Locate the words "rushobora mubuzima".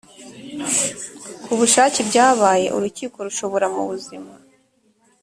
3.27-4.31